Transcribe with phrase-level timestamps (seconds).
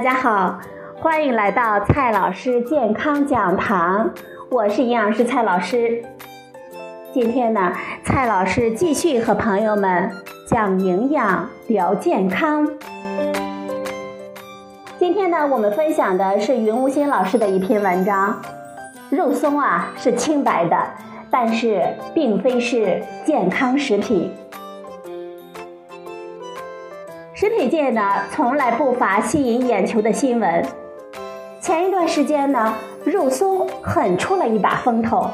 [0.00, 0.58] 大家好，
[0.96, 4.08] 欢迎来到蔡老师健康讲堂，
[4.48, 6.02] 我是营养师蔡老师。
[7.12, 10.10] 今天呢，蔡老师继续和朋友们
[10.46, 12.66] 讲营养、聊健康。
[14.98, 18.40] 今天呢，我们分享的是云无心老师的一篇文章。
[19.10, 20.82] 肉松啊是清白的，
[21.30, 24.32] 但是并非是健康食品。
[27.40, 30.62] 食品界呢，从来不乏吸引眼球的新闻。
[31.58, 35.26] 前一段时间呢，肉松狠出了一把风头。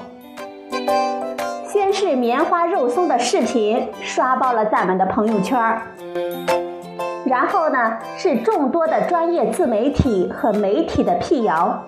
[1.67, 5.83] 先是棉花肉松的视频刷爆了咱们的朋友圈儿，
[7.25, 11.83] 然后呢是众多的专业自媒体和媒体的辟谣，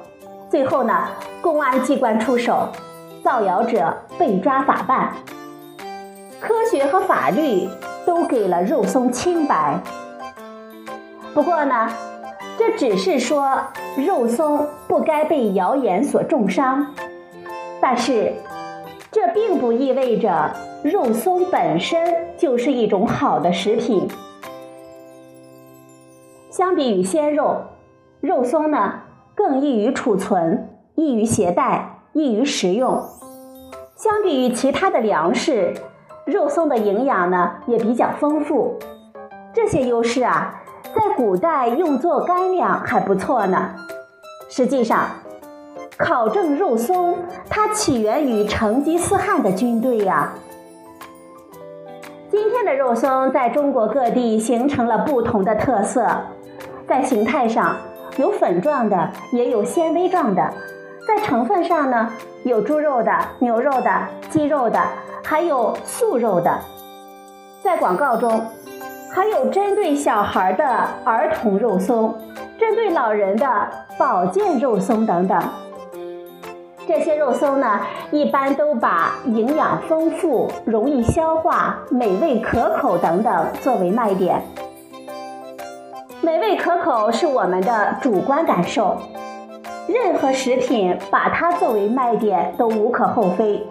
[0.51, 1.11] 最后呢
[1.41, 2.67] 公安机关出手，
[3.23, 5.13] 造谣者被抓法办。
[6.41, 7.69] 科学和法律
[8.05, 9.79] 都给了肉松清白。
[11.35, 11.89] 不过呢，
[12.59, 13.61] 这只是说
[13.97, 16.95] 肉松不该被谣言所重伤，
[17.81, 18.33] 但是
[19.13, 24.09] 这并不意味着肉松本身就是一种好的食品。
[26.51, 27.59] 相比于鲜肉，
[28.21, 28.95] 肉松呢
[29.37, 33.01] 更易于储存、易于携带、易于食用。
[33.95, 35.75] 相比于其他的粮食，
[36.25, 38.77] 肉松的营养呢也比较丰富。
[39.53, 40.58] 这些优势啊。
[40.95, 43.71] 在古代用作干粮还不错呢。
[44.49, 45.09] 实际上，
[45.97, 47.19] 考证肉松，
[47.51, 50.33] 它起源于成吉思汗的军队呀。
[52.31, 56.09] 今天的肉松在中国各地形成了不同的特色，
[56.87, 57.77] 在形态上
[58.17, 60.43] 有粉状的，也有纤维状的；
[61.07, 62.11] 在成分上呢，
[62.45, 64.83] 有猪肉的、牛肉的、鸡肉的，
[65.25, 66.59] 还有素肉的。
[67.63, 68.41] 在广告中。
[69.11, 70.65] 还有针对小孩的
[71.05, 72.15] 儿童肉松，
[72.59, 73.47] 针对老人的
[73.99, 75.43] 保健肉松等等。
[76.87, 77.81] 这些肉松呢，
[78.11, 84.43] 一般都把营养丰富、容易消化、美味可口等等作为卖点。
[86.21, 88.97] 美味可口是我们的主观感受，
[89.87, 93.67] 任何食品把它作为卖点都无可厚非。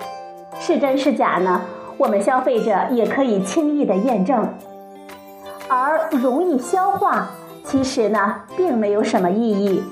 [0.60, 1.62] 是真是假呢？
[1.98, 4.48] 我们消费者也可以轻易的验证。
[5.70, 7.30] 而容易消化，
[7.64, 9.84] 其实呢并没有什么意义。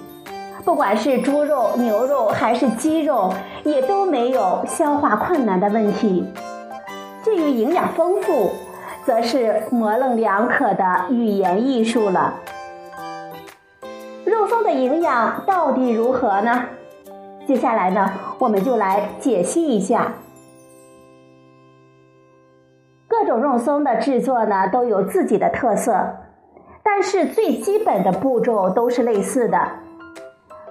[0.64, 6.26] 不管是猪肉、牛肉还是鸡肉，也都没有消化困难的问题。
[7.24, 8.52] 至于营养丰富，
[9.06, 12.34] 则是模棱两可的语言艺术了。
[14.26, 16.64] 肉松的营养到底如何呢？
[17.48, 20.14] 接下来呢，我们就来解析一下。
[23.26, 26.16] 种肉松的制作呢都有自己的特色，
[26.84, 29.60] 但是最基本的步骤都是类似的：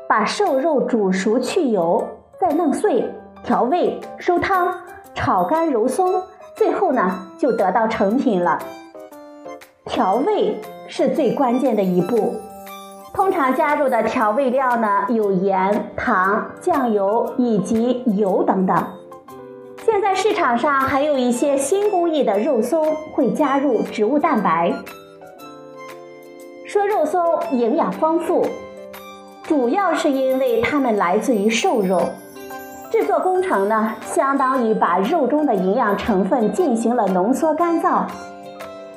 [0.09, 2.06] 把瘦肉煮熟去油，
[2.41, 3.12] 再弄碎，
[3.43, 4.72] 调味，收汤，
[5.14, 6.22] 炒干揉松，
[6.54, 8.59] 最后呢就得到成品了。
[9.84, 12.34] 调味是最关键的一步，
[13.12, 18.82] 通常加入的调味料呢有盐、糖、酱油以及油等等。
[20.04, 24.70] 在市场上还有一些新工艺的肉松会加入植物蛋白。
[26.66, 27.22] 说肉松
[27.53, 28.47] 营养丰富，
[29.44, 32.06] 主要是因为它们来自于瘦肉，
[32.93, 38.03] 制作工程呢相当于把肉中的营养成分进行了浓缩干燥。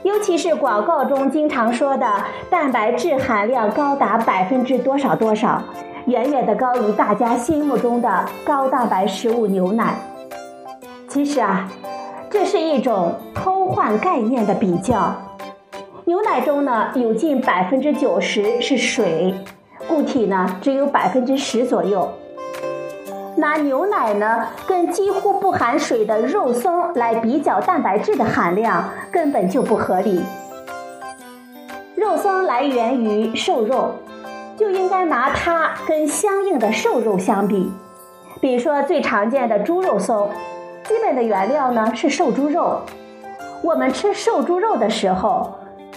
[0.04, 2.06] 尤其是广告中经常说的
[2.50, 5.62] 蛋白质含量高达百分之多少多少，
[6.08, 9.96] 远远的高于大家心目中的高蛋白食物牛奶。
[11.18, 11.68] 其实啊，
[12.30, 15.16] 这是一种偷换概念的比较。
[16.06, 19.34] 牛奶中呢有近百分之九十是水，
[19.88, 22.08] 固体呢只有百分之十左右。
[23.36, 30.22] 拿牛奶呢跟几乎不含水的肉松来比较蛋白质的含量，根本就不合理。
[31.96, 33.96] 肉松来源于瘦肉，
[34.56, 37.72] 就应该拿它跟相应的瘦肉相比。
[38.40, 40.30] 比如说最常见的猪肉松。
[40.88, 42.80] 基本的原料呢是瘦猪肉。
[43.62, 45.56] 我们吃瘦猪肉的时候，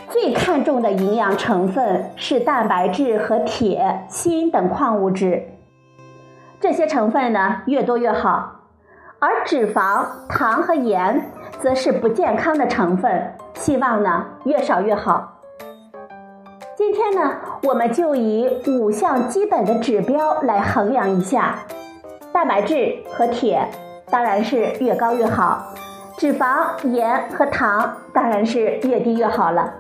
[0.09, 5.47] 最看重的营养成分是蛋白质和铁、锌等矿物质。
[6.59, 8.63] 这些成分呢越多越好，
[9.21, 15.41] 而脂肪、糖和盐则是不健康的成分，希望呢越少越好。
[16.75, 21.61] 今天呢，我们就以五项基本的指标来衡量一下
[22.33, 23.69] 蛋白质和铁。
[24.11, 25.73] 当然是越高越好，
[26.19, 29.73] 脂肪、盐和糖当然是越低越好了。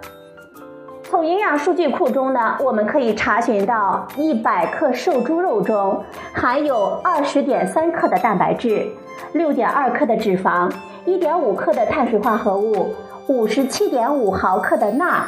[1.03, 8.87] 从营养数据库中呢，我们可以查询到，一百克瘦猪肉中含有二十点三克的蛋白质，
[9.33, 10.71] 六点二克的脂肪，
[11.05, 12.95] 一点五克的碳水化合物，
[13.27, 15.25] 五十七点五毫克的钠，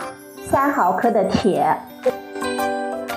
[0.48, 1.76] 三毫克的铁。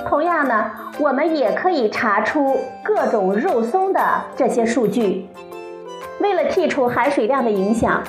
[0.08, 4.02] 同样呢，我们也可以查出各种肉松的
[4.36, 5.28] 这些数据。
[6.20, 8.02] 为了剔除含水量的影响。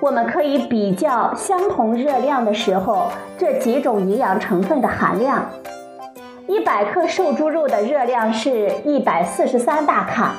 [0.00, 3.06] 我们可以比较相同热量的时候
[3.38, 5.42] 这几种营养成分的含量。
[6.46, 10.32] 一百克瘦猪肉的热量是一百四十三大卡，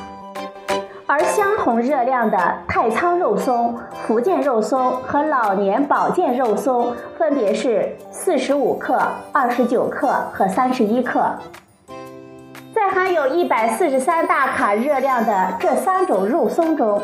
[1.07, 2.37] 而相同热量的
[2.67, 3.75] 太仓肉松、
[4.05, 9.01] 福建肉松和老年保健肉松分别是四十五克、
[9.31, 11.25] 二十九克和三十一克。
[12.85, 17.01] 在含有一百四十三大卡热量的这三种肉松中。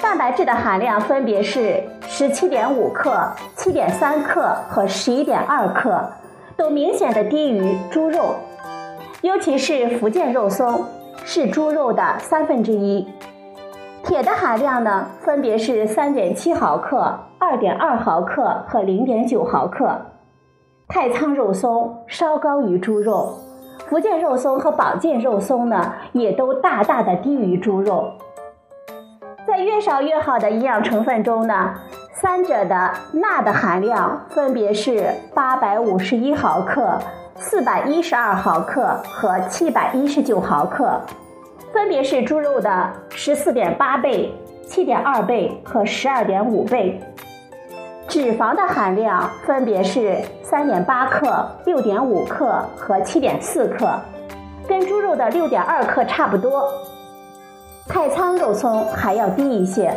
[0.00, 1.78] 蛋白质的含量分别是
[2.08, 6.10] 十七点五克、七点三克和十一点二克，
[6.56, 8.34] 都明显的低于猪肉，
[9.20, 10.86] 尤其是福建肉松
[11.26, 13.06] 是猪肉的三分之一。
[14.02, 20.00] 铁的含量呢，分别是三点七毫克、二点二毫克和零点九毫克。
[20.88, 23.38] 太仓肉松稍高于猪肉，
[23.88, 28.12] 福建肉松和保健肉松呢，也都大大的低于猪肉。
[29.46, 31.74] 在越少越好的营养成分中呢，
[32.14, 36.98] 三者的钠的含量分别是八百五十一毫克、
[37.36, 41.00] 四百一十二毫克和七百一十九毫克，
[41.72, 44.32] 分别是猪肉的十四点八倍、
[44.66, 47.00] 七点二倍和十二点五倍。
[48.10, 53.88] 脂肪的含量分别是三点八克、六点五克和七点四克，
[54.66, 56.64] 跟猪肉的六点二克差不多。
[57.86, 59.94] 太仓肉松还要低一些，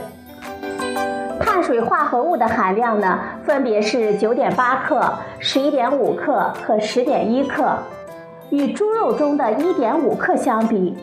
[1.40, 7.76] 碳水化合物的含量呢，分别是九点八克、十一点五克和十点一克，
[8.52, 10.96] 与猪肉中的一点五克相比，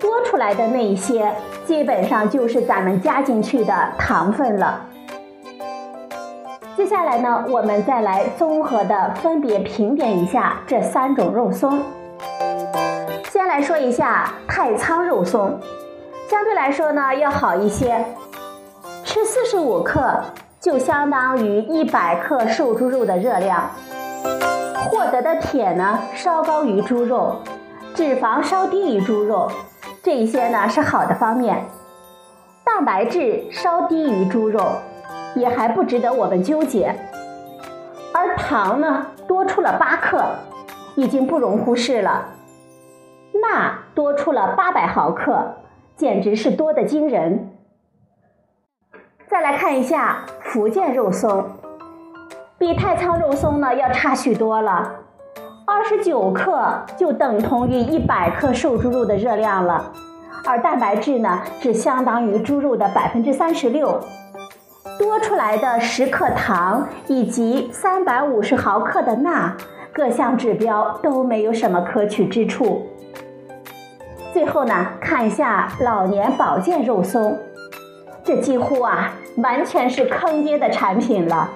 [0.00, 1.32] 多出来的那一些，
[1.64, 4.80] 基本上就是咱们加进去的糖分了。
[6.80, 11.78] 接下来呢，我们再来综合的分别评点一下这三种肉松。
[13.30, 15.60] 先来说一下太仓肉松。
[16.30, 18.02] 相对来说呢，要好一些。
[19.04, 20.22] 吃四十五克
[20.58, 23.70] 就相当于一百克瘦猪肉的热量，
[24.88, 27.36] 获得的铁呢稍高于猪肉，
[27.94, 29.52] 脂肪稍低于猪肉，
[30.02, 31.62] 这一些呢是好的方面。
[32.64, 34.62] 蛋白质稍低于猪肉，
[35.34, 36.94] 也还不值得我们纠结。
[38.12, 40.24] 而糖呢多出了八克，
[40.96, 42.28] 已经不容忽视了。
[43.42, 45.56] 钠多出了八百毫克。
[45.96, 47.50] 简直是多的惊人。
[49.28, 51.44] 再来看一下福建肉松，
[52.56, 54.94] 比太仓肉松呢要差许多了，
[55.66, 59.92] 二十九克就等同于一百克瘦猪肉的热量了，
[60.46, 64.00] 而蛋白质呢只相当于猪肉的百分之三十六，
[65.00, 69.56] 多出来的十克糖以及三百五十毫克的钠，
[69.94, 72.86] 各项指标都没有什么可取之处。
[74.34, 77.38] 最后呢，看一下老年保健肉松，
[78.22, 81.50] 这几乎啊完全是坑爹的产品了。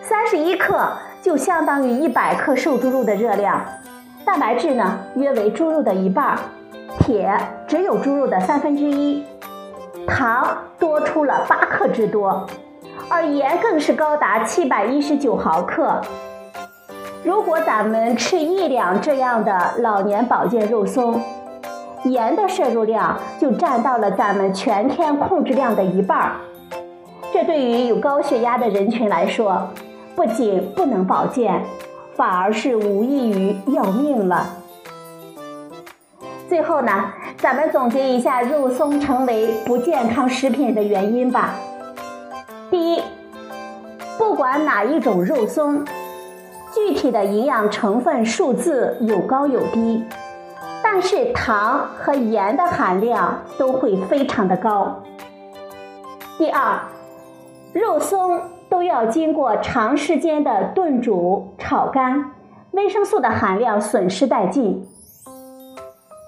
[0.00, 0.88] 三十一克
[1.20, 3.60] 就相当于一百克瘦猪肉的热量，
[4.24, 6.38] 蛋白质呢约为猪肉的一半，
[7.00, 9.24] 铁只有猪肉的三分之一，
[10.06, 10.46] 糖
[10.78, 12.46] 多出了八克之多，
[13.08, 16.00] 而盐更是高达七百一十九毫克。
[17.24, 21.20] 如果咱们吃一两这样的老年保健肉松，
[22.04, 26.32] 盐的摄入量就占到了咱们全天控制量的一半儿，
[27.32, 29.68] 这对于有高血压的人群来说，
[30.14, 31.60] 不仅不能保健，
[32.14, 34.46] 反而是无异于要命了。
[36.48, 41.54] 最后呢，咱们总结一下肉松成为不健康食品的原因吧。
[42.70, 43.02] 第一，
[44.16, 45.84] 不管哪一种肉松，
[46.74, 50.02] 具体的营养成分数字有高有低。
[50.82, 55.02] 但是糖和盐的含量都会非常的高。
[56.38, 56.80] 第二，
[57.74, 58.40] 肉松
[58.70, 62.30] 都要经过长时间的炖煮、炒干，
[62.70, 64.88] 维生素的含量损失殆尽。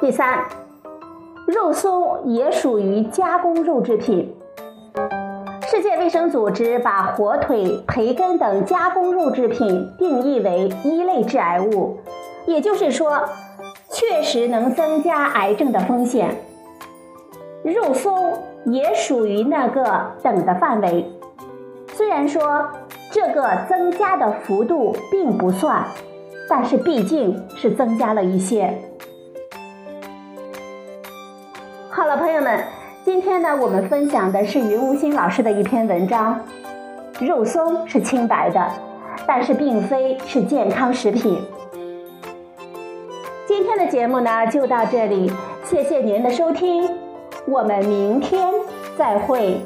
[0.00, 0.45] 第三，
[1.49, 4.37] 肉松也属于加工肉制品。
[5.71, 11.97] 世界卫生组织把火腿、培根等加工肉制品定义为一类致癌物，
[12.47, 13.25] 也就是说。
[13.90, 16.37] 确实能增加癌症的风险，
[17.62, 18.35] 肉松
[18.67, 21.11] 也属于那个等的范围。
[21.95, 22.69] 虽然说
[23.11, 25.87] 这个增加的幅度并不算，
[26.50, 28.78] 但是毕竟是增加了一些。
[31.99, 32.62] 好了，朋友们，
[33.05, 36.40] 今天呢，我们分享的是云无心老师的一篇文章。
[37.19, 38.71] 肉松是清白的，
[39.26, 41.43] 但是并非是健康食品。
[43.49, 45.28] 今天的节目呢，就到这里，
[45.64, 46.88] 谢谢您的收听，
[47.49, 48.49] 我们明天
[48.97, 49.61] 再会。